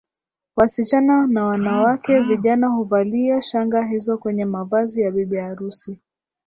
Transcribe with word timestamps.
wasichana 0.55 1.27
na 1.27 1.45
wanawake 1.45 2.19
vijana 2.19 2.67
huvalia 2.67 3.41
shanga 3.41 3.83
hizo 3.85 4.17
kwenye 4.17 4.45
mavazi 4.45 5.01
ya 5.01 5.11
bibi 5.11 5.37
harusi 5.37 5.99